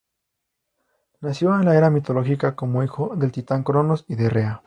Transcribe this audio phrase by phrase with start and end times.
[1.19, 4.59] Nació en la Era mitológica como hijo del Titán Cronos y de Rea.